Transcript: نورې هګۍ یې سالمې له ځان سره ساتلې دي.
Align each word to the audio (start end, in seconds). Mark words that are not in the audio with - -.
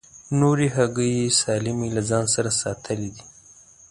نورې 0.39 0.67
هګۍ 0.75 1.11
یې 1.19 1.27
سالمې 1.41 1.89
له 1.97 2.01
ځان 2.09 2.25
سره 2.35 2.49
ساتلې 2.61 3.09
دي. 3.15 3.23